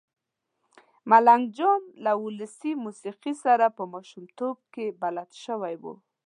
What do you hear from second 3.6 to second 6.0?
په ماشومتوب کې بلد شوی و.